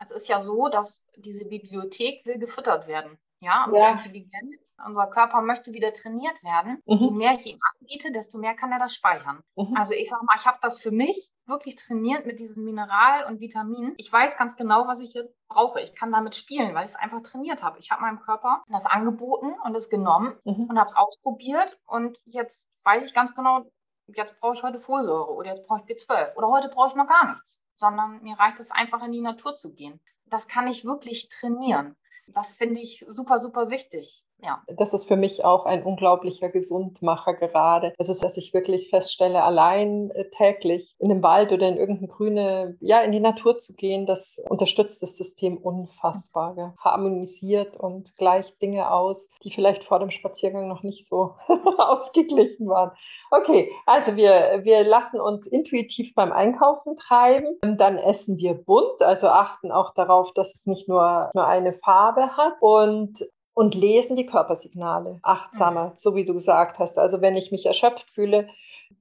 [0.01, 3.19] Es ist ja so, dass diese Bibliothek will gefüttert werden.
[3.39, 3.91] Ja, und ja.
[3.91, 6.81] Intelligenz, unser Körper möchte wieder trainiert werden.
[6.85, 6.97] Mhm.
[6.97, 9.43] Je mehr ich ihm anbiete, desto mehr kann er das speichern.
[9.55, 9.75] Mhm.
[9.75, 13.39] Also ich sage mal, ich habe das für mich wirklich trainiert mit diesen Mineral- und
[13.39, 13.93] Vitaminen.
[13.97, 15.81] Ich weiß ganz genau, was ich jetzt brauche.
[15.81, 17.79] Ich kann damit spielen, weil ich es einfach trainiert habe.
[17.79, 20.65] Ich habe meinem Körper das angeboten und es genommen mhm.
[20.69, 21.79] und habe es ausprobiert.
[21.85, 23.65] Und jetzt weiß ich ganz genau,
[24.07, 27.05] jetzt brauche ich heute Folsäure oder jetzt brauche ich B12 oder heute brauche ich mal
[27.05, 29.99] gar nichts sondern mir reicht es einfach in die Natur zu gehen.
[30.25, 31.95] Das kann ich wirklich trainieren.
[32.27, 34.23] Das finde ich super, super wichtig.
[34.43, 34.63] Ja.
[34.75, 37.93] Das ist für mich auch ein unglaublicher Gesundmacher gerade.
[37.97, 42.07] Das ist, dass ich wirklich feststelle, allein äh, täglich in den Wald oder in irgendeine
[42.07, 46.55] grüne, ja, in die Natur zu gehen, das unterstützt das System unfassbar.
[46.55, 46.73] Gell?
[46.79, 51.35] Harmonisiert und gleicht Dinge aus, die vielleicht vor dem Spaziergang noch nicht so
[51.77, 52.91] ausgeglichen waren.
[53.29, 57.57] Okay, also wir, wir lassen uns intuitiv beim Einkaufen treiben.
[57.61, 62.35] Dann essen wir bunt, also achten auch darauf, dass es nicht nur, nur eine Farbe
[62.37, 62.53] hat.
[62.59, 63.19] Und
[63.61, 65.93] und lesen die Körpersignale achtsamer, mhm.
[65.97, 66.97] so wie du gesagt hast.
[66.97, 68.47] Also wenn ich mich erschöpft fühle,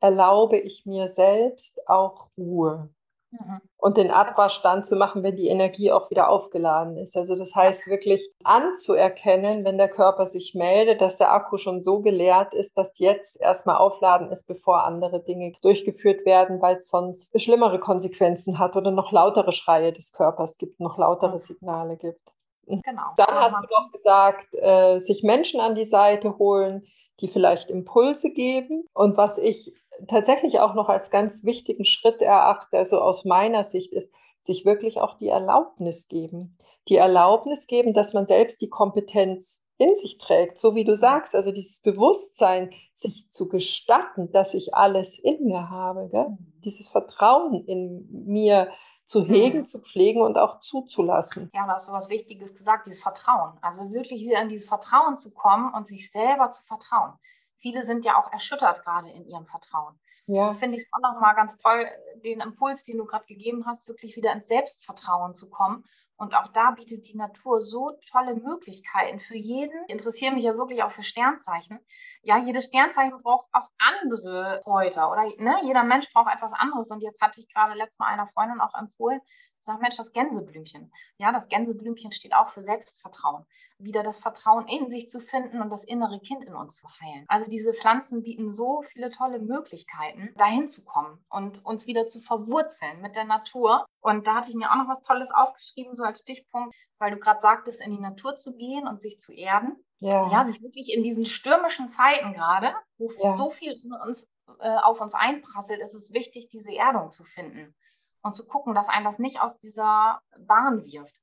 [0.00, 2.90] erlaube ich mir selbst auch Ruhe.
[3.30, 3.62] Mhm.
[3.78, 7.16] Und den Abwasch dann zu machen, wenn die Energie auch wieder aufgeladen ist.
[7.16, 12.02] Also das heißt wirklich anzuerkennen, wenn der Körper sich meldet, dass der Akku schon so
[12.02, 17.40] geleert ist, dass jetzt erstmal aufladen ist, bevor andere Dinge durchgeführt werden, weil es sonst
[17.40, 21.38] schlimmere Konsequenzen hat oder noch lautere Schreie des Körpers gibt, noch lautere mhm.
[21.38, 22.34] Signale gibt.
[22.70, 23.12] Genau.
[23.16, 26.86] Dann hast du doch gesagt, äh, sich Menschen an die Seite holen,
[27.20, 28.84] die vielleicht Impulse geben.
[28.94, 29.74] Und was ich
[30.08, 35.00] tatsächlich auch noch als ganz wichtigen Schritt erachte, also aus meiner Sicht, ist, sich wirklich
[35.00, 36.56] auch die Erlaubnis geben.
[36.88, 41.34] Die Erlaubnis geben, dass man selbst die Kompetenz in sich trägt, so wie du sagst,
[41.34, 46.28] also dieses Bewusstsein, sich zu gestatten, dass ich alles in mir habe, gell?
[46.28, 46.60] Mhm.
[46.64, 48.68] dieses Vertrauen in mir
[49.10, 49.66] zu hegen, mhm.
[49.66, 51.50] zu pflegen und auch zuzulassen.
[51.52, 53.58] Ja, da hast du was Wichtiges gesagt, dieses Vertrauen.
[53.60, 57.14] Also wirklich wieder in dieses Vertrauen zu kommen und sich selber zu vertrauen.
[57.58, 59.98] Viele sind ja auch erschüttert gerade in ihrem Vertrauen.
[60.26, 60.46] Ja.
[60.46, 61.88] Das finde ich auch nochmal ganz toll,
[62.24, 65.84] den Impuls, den du gerade gegeben hast, wirklich wieder ins Selbstvertrauen zu kommen.
[66.20, 69.86] Und auch da bietet die Natur so tolle Möglichkeiten für jeden.
[69.88, 71.80] Ich interessiere mich ja wirklich auch für Sternzeichen.
[72.22, 75.56] Ja, jedes Sternzeichen braucht auch andere Kräuter oder ne?
[75.62, 76.90] jeder Mensch braucht etwas anderes.
[76.90, 79.22] Und jetzt hatte ich gerade letztes Mal einer Freundin auch empfohlen,
[79.60, 80.92] sag Mensch, das Gänseblümchen.
[81.18, 83.46] Ja, das Gänseblümchen steht auch für Selbstvertrauen.
[83.78, 87.24] Wieder das Vertrauen in sich zu finden und das innere Kind in uns zu heilen.
[87.28, 92.20] Also diese Pflanzen bieten so viele tolle Möglichkeiten, dahin zu kommen und uns wieder zu
[92.20, 93.86] verwurzeln mit der Natur.
[94.00, 97.18] Und da hatte ich mir auch noch was Tolles aufgeschrieben, so als Stichpunkt, weil du
[97.18, 99.76] gerade sagtest, in die Natur zu gehen und sich zu erden.
[100.02, 100.30] Ja.
[100.30, 103.36] ja, sich wirklich in diesen stürmischen Zeiten gerade, wo ja.
[103.36, 103.74] so viel
[104.06, 107.74] uns, äh, auf uns einprasselt, ist es wichtig, diese Erdung zu finden
[108.22, 111.14] und zu gucken, dass einen das nicht aus dieser Bahn wirft.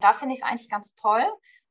[0.00, 1.24] Da finde ich es eigentlich ganz toll,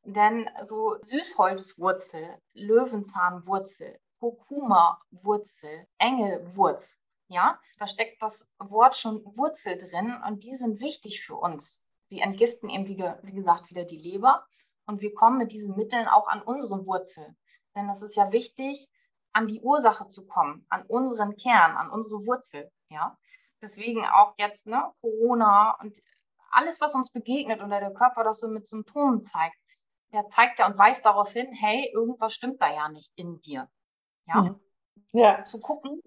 [0.03, 10.43] denn so Süßholzwurzel, Löwenzahnwurzel, Kurkuma-Wurzel, Engelwurz, ja, da steckt das Wort schon Wurzel drin und
[10.43, 11.87] die sind wichtig für uns.
[12.11, 14.45] Sie entgiften eben, wie, wie gesagt, wieder die Leber
[14.85, 17.37] und wir kommen mit diesen Mitteln auch an unsere Wurzel.
[17.73, 18.89] Denn es ist ja wichtig,
[19.31, 23.17] an die Ursache zu kommen, an unseren Kern, an unsere Wurzel, ja.
[23.61, 25.97] Deswegen auch jetzt ne, Corona und
[26.49, 29.55] alles, was uns begegnet oder der Körper das so mit Symptomen zeigt,
[30.11, 33.69] der zeigt ja und weist darauf hin, hey, irgendwas stimmt da ja nicht in dir.
[34.25, 34.41] Ja.
[34.41, 34.59] Mhm.
[35.13, 35.43] ja.
[35.45, 36.01] Zu gucken,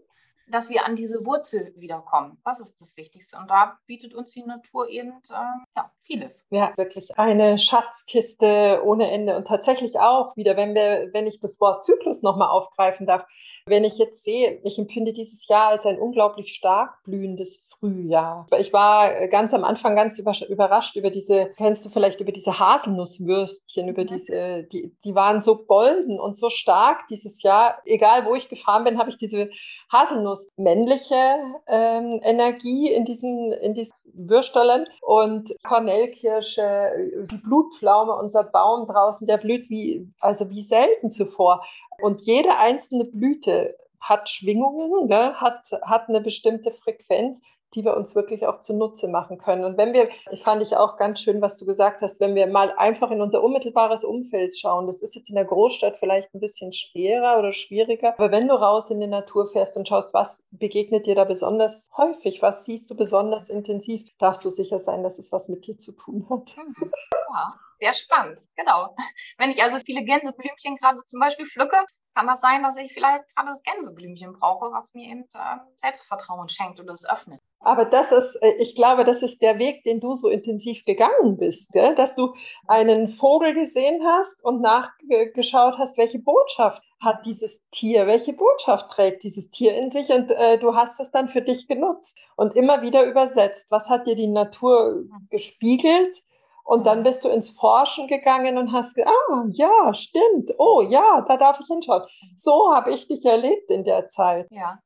[0.48, 2.38] dass wir an diese Wurzel wiederkommen.
[2.44, 3.38] Das ist das Wichtigste.
[3.38, 6.46] Und da bietet uns die Natur eben äh, ja, vieles.
[6.50, 9.36] Ja, wirklich eine Schatzkiste ohne Ende.
[9.36, 13.24] Und tatsächlich auch wieder, wenn wir, wenn ich das Wort Zyklus nochmal aufgreifen darf,
[13.66, 18.46] wenn ich jetzt sehe, ich empfinde dieses Jahr als ein unglaublich stark blühendes Frühjahr.
[18.58, 23.88] Ich war ganz am Anfang ganz überrascht über diese, kennst du vielleicht über diese Haselnusswürstchen,
[23.88, 24.08] über mhm.
[24.08, 27.80] diese, die, die waren so golden und so stark dieses Jahr.
[27.86, 29.48] Egal wo ich gefahren bin, habe ich diese
[29.90, 38.86] Haselnuss männliche ähm, Energie in diesen, in diesen Würsteln und Kornellkirsche, die Blutpflaume, unser Baum
[38.86, 41.64] draußen, der blüht wie, also wie selten zuvor.
[42.00, 47.42] Und jede einzelne Blüte hat Schwingungen, ne, hat, hat eine bestimmte Frequenz,
[47.74, 49.64] die wir uns wirklich auch zunutze machen können.
[49.64, 52.46] Und wenn wir, ich fand ich auch ganz schön, was du gesagt hast, wenn wir
[52.46, 56.40] mal einfach in unser unmittelbares Umfeld schauen, das ist jetzt in der Großstadt vielleicht ein
[56.40, 60.44] bisschen schwerer oder schwieriger, aber wenn du raus in die Natur fährst und schaust, was
[60.50, 65.18] begegnet dir da besonders häufig, was siehst du besonders intensiv, darfst du sicher sein, dass
[65.18, 66.50] es was mit dir zu tun hat.
[66.56, 66.90] Mhm.
[67.34, 68.94] Ja, sehr spannend, genau.
[69.38, 71.76] Wenn ich also viele Gänseblümchen gerade zum Beispiel pflücke,
[72.14, 76.48] kann das sein, dass ich vielleicht gerade das Gänseblümchen brauche, was mir eben äh, Selbstvertrauen
[76.48, 77.40] schenkt und es öffnet.
[77.60, 81.36] Aber das ist, äh, ich glaube, das ist der Weg, den du so intensiv gegangen
[81.36, 81.94] bist, gell?
[81.94, 82.34] dass du
[82.66, 89.22] einen Vogel gesehen hast und nachgeschaut hast, welche Botschaft hat dieses Tier, welche Botschaft trägt
[89.22, 92.82] dieses Tier in sich und äh, du hast es dann für dich genutzt und immer
[92.82, 93.70] wieder übersetzt.
[93.70, 96.23] Was hat dir die Natur gespiegelt?
[96.64, 100.50] Und dann bist du ins Forschen gegangen und hast gesagt, ah, ja, stimmt.
[100.58, 102.02] Oh, ja, da darf ich hinschauen.
[102.36, 104.46] So habe ich dich erlebt in der Zeit.
[104.50, 104.80] Ja.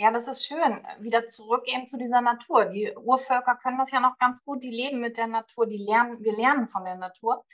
[0.00, 0.80] Ja, das ist schön.
[1.00, 2.66] Wieder zurück eben zu dieser Natur.
[2.66, 4.62] Die Urvölker können das ja noch ganz gut.
[4.62, 5.66] Die leben mit der Natur.
[5.66, 7.44] Die lernen, wir lernen von der Natur.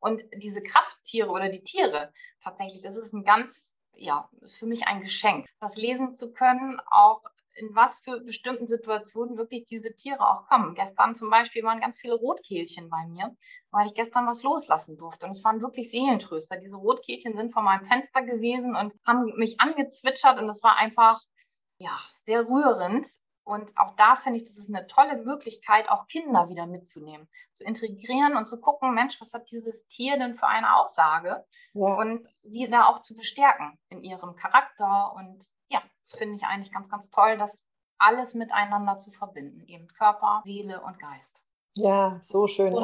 [0.00, 4.88] Und diese Krafttiere oder die Tiere, tatsächlich, das ist ein ganz, ja, ist für mich
[4.88, 7.22] ein Geschenk, das lesen zu können, auch
[7.54, 10.74] in was für bestimmten Situationen wirklich diese Tiere auch kommen.
[10.74, 13.36] Gestern zum Beispiel waren ganz viele Rotkehlchen bei mir,
[13.70, 15.26] weil ich gestern was loslassen durfte.
[15.26, 16.56] Und es waren wirklich Seelentröster.
[16.58, 21.20] Diese Rotkehlchen sind vor meinem Fenster gewesen und haben mich angezwitschert und es war einfach,
[21.78, 23.06] ja, sehr rührend.
[23.44, 27.64] Und auch da finde ich, das ist eine tolle Möglichkeit, auch Kinder wieder mitzunehmen, zu
[27.64, 31.44] integrieren und zu gucken, Mensch, was hat dieses Tier denn für eine Aussage?
[31.74, 31.94] Ja.
[31.94, 35.14] Und sie da auch zu bestärken in ihrem Charakter.
[35.14, 37.64] Und ja, das finde ich eigentlich ganz, ganz toll, das
[37.98, 41.42] alles miteinander zu verbinden, eben Körper, Seele und Geist.
[41.76, 42.74] Ja, so schön.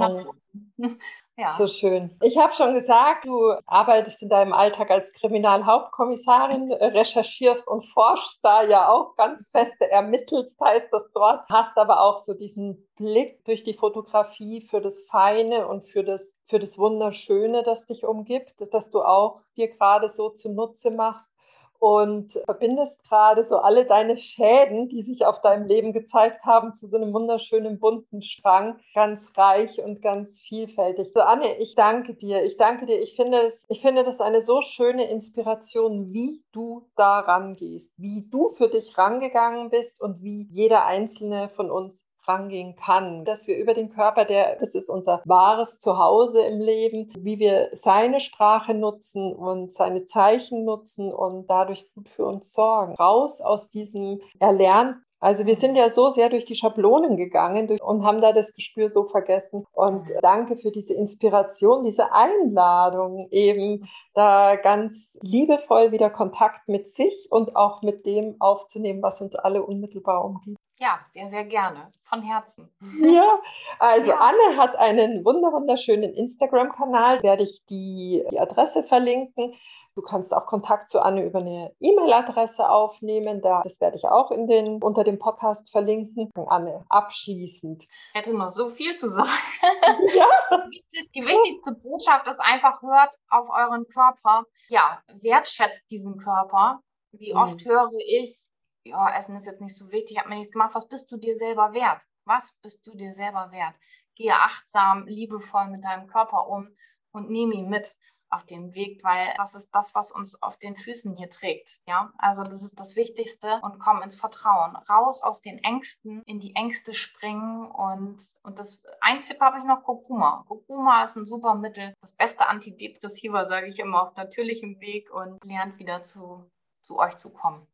[1.40, 1.53] Ja.
[1.53, 2.18] so schön.
[2.20, 8.64] Ich habe schon gesagt, du arbeitest in deinem Alltag als Kriminalhauptkommissarin, recherchierst und forschst da
[8.64, 13.62] ja auch ganz feste, ermittelst heißt das dort, hast aber auch so diesen Blick durch
[13.62, 18.90] die Fotografie für das Feine und für das, für das Wunderschöne, das dich umgibt, dass
[18.90, 21.31] du auch dir gerade so zunutze machst
[21.78, 26.86] und verbindest gerade so alle deine Schäden, die sich auf deinem Leben gezeigt haben, zu
[26.86, 31.12] so einem wunderschönen bunten Strang, ganz reich und ganz vielfältig.
[31.14, 32.42] So Anne, ich danke dir.
[32.44, 33.00] Ich danke dir.
[33.00, 38.28] Ich finde es, ich finde das eine so schöne Inspiration, wie du da rangehst, wie
[38.28, 43.56] du für dich rangegangen bist und wie jeder einzelne von uns rangehen kann, dass wir
[43.56, 48.74] über den Körper, der, das ist unser wahres Zuhause im Leben, wie wir seine Sprache
[48.74, 52.94] nutzen und seine Zeichen nutzen und dadurch gut für uns sorgen.
[52.94, 58.04] Raus aus diesem erlernten also wir sind ja so sehr durch die Schablonen gegangen und
[58.04, 59.64] haben da das Gespür so vergessen.
[59.72, 67.26] Und danke für diese Inspiration, diese Einladung, eben da ganz liebevoll wieder Kontakt mit sich
[67.30, 70.58] und auch mit dem aufzunehmen, was uns alle unmittelbar umgibt.
[70.80, 71.90] Ja, sehr, sehr gerne.
[72.04, 72.72] Von Herzen.
[73.02, 73.40] Ja,
[73.78, 74.18] also ja.
[74.18, 79.54] Anne hat einen wunderschönen Instagram-Kanal, werde ich die, die Adresse verlinken.
[79.94, 83.42] Du kannst auch Kontakt zu Anne über eine E-Mail-Adresse aufnehmen.
[83.42, 86.30] Da, das werde ich auch in den, unter dem Podcast verlinken.
[86.46, 87.82] Anne, abschließend.
[87.82, 89.28] Ich hätte noch so viel zu sagen.
[90.14, 90.26] Ja.
[91.14, 94.44] Die wichtigste Botschaft ist einfach, hört auf euren Körper.
[94.68, 96.80] Ja, wertschätzt diesen Körper.
[97.12, 97.40] Wie mhm.
[97.40, 98.46] oft höre ich,
[98.88, 100.74] ja, Essen ist jetzt nicht so wichtig, hat mir nichts gemacht.
[100.74, 102.03] Was bist du dir selber wert?
[102.24, 103.74] Was bist du dir selber wert?
[104.14, 106.68] Gehe achtsam, liebevoll mit deinem Körper um
[107.12, 107.96] und nehme ihn mit
[108.31, 111.81] auf dem Weg, weil das ist das, was uns auf den Füßen hier trägt.
[111.87, 114.77] Ja, also das ist das Wichtigste und komm ins Vertrauen.
[114.77, 119.64] Raus aus den Ängsten, in die Ängste springen und, und das, ein Tipp habe ich
[119.64, 120.44] noch, Kurkuma.
[120.46, 125.42] Kurkuma ist ein super Mittel, das beste Antidepressiva, sage ich immer, auf natürlichem Weg und
[125.44, 126.51] lernt wieder zu,
[126.83, 127.66] zu euch zu kommen.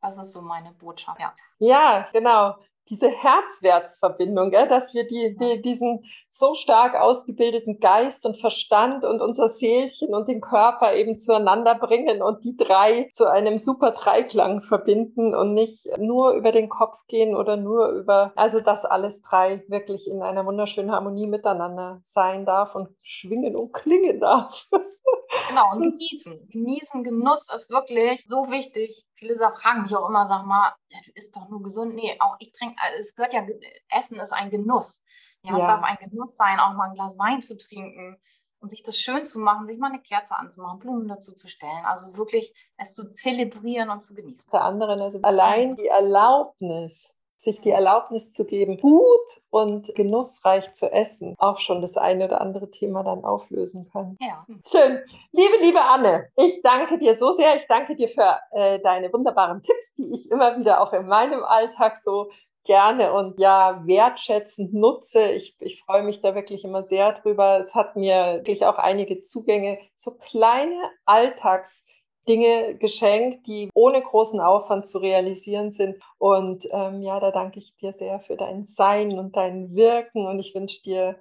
[0.00, 1.32] Das ist so meine Botschaft, ja.
[1.58, 2.54] Ja, genau.
[2.88, 9.20] Diese Herzwertsverbindung, gell, dass wir die, die, diesen so stark ausgebildeten Geist und Verstand und
[9.20, 14.60] unser Seelchen und den Körper eben zueinander bringen und die drei zu einem super Dreiklang
[14.60, 19.62] verbinden und nicht nur über den Kopf gehen oder nur über, also dass alles drei
[19.68, 24.66] wirklich in einer wunderschönen Harmonie miteinander sein darf und schwingen und klingen darf.
[25.48, 26.48] Genau, und genießen.
[26.50, 29.06] Genießen, Genuss ist wirklich so wichtig.
[29.14, 31.94] Viele fragen mich auch immer, sag mal, ja, du isst doch nur gesund.
[31.94, 33.46] Nee, auch ich trinke, also es gehört ja,
[33.90, 35.04] Essen ist ein Genuss.
[35.42, 38.20] Ja, ja, es darf ein Genuss sein, auch mal ein Glas Wein zu trinken
[38.60, 41.84] und sich das schön zu machen, sich mal eine Kerze anzumachen, Blumen dazu zu stellen.
[41.84, 44.50] Also wirklich es zu zelebrieren und zu genießen.
[44.50, 50.92] Der anderen, also allein die Erlaubnis, sich die Erlaubnis zu geben, gut und genussreich zu
[50.92, 54.18] essen, auch schon das eine oder andere Thema dann auflösen kann.
[54.20, 54.44] Ja.
[54.66, 55.00] Schön.
[55.32, 57.56] Liebe, liebe Anne, ich danke dir so sehr.
[57.56, 61.42] Ich danke dir für äh, deine wunderbaren Tipps, die ich immer wieder auch in meinem
[61.42, 62.30] Alltag so
[62.64, 65.30] gerne und ja wertschätzend nutze.
[65.30, 67.58] Ich, ich freue mich da wirklich immer sehr drüber.
[67.58, 71.86] Es hat mir wirklich auch einige Zugänge, so kleine Alltags-
[72.28, 75.96] Dinge geschenkt, die ohne großen Aufwand zu realisieren sind.
[76.18, 80.38] Und ähm, ja, da danke ich dir sehr für dein Sein und dein Wirken und
[80.38, 81.16] ich wünsche dir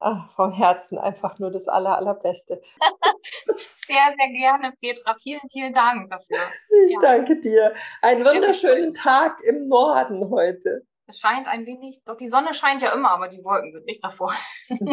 [0.00, 2.60] ach, von Herzen einfach nur das Aller, Allerbeste.
[3.86, 5.16] sehr, sehr gerne, Petra.
[5.22, 6.38] Vielen, vielen Dank dafür.
[6.86, 7.00] Ich ja.
[7.00, 7.74] danke dir.
[8.02, 10.86] Einen wunderschönen Tag im Norden heute.
[11.06, 14.02] Es scheint ein wenig, doch die Sonne scheint ja immer, aber die Wolken sind nicht
[14.02, 14.32] davor.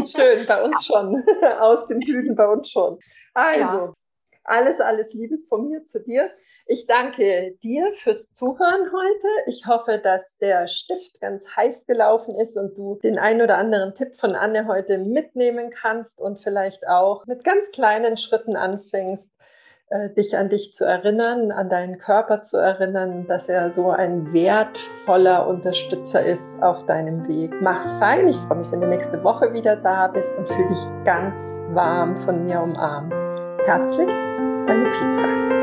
[0.05, 0.99] Schön, bei uns ja.
[0.99, 1.15] schon.
[1.59, 2.99] Aus dem Süden bei uns schon.
[3.33, 3.93] Also, ja.
[4.43, 6.31] Alles, alles Liebe von mir zu dir.
[6.65, 9.27] Ich danke dir fürs Zuhören heute.
[9.45, 13.93] Ich hoffe, dass der Stift ganz heiß gelaufen ist und du den ein oder anderen
[13.93, 19.35] Tipp von Anne heute mitnehmen kannst und vielleicht auch mit ganz kleinen Schritten anfängst,
[19.91, 24.33] äh, dich an dich zu erinnern, an deinen Körper zu erinnern, dass er so ein
[24.33, 27.53] wertvoller Unterstützer ist auf deinem Weg.
[27.61, 28.27] Mach's fein.
[28.27, 32.17] Ich freue mich, wenn du nächste Woche wieder da bist und fühle dich ganz warm
[32.17, 33.30] von mir umarmt.
[33.65, 35.60] Herzlichst, deine Petra.